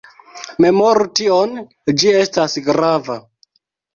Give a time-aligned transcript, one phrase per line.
[0.65, 1.53] Memoru tion,
[2.03, 3.21] ĝi estas grava.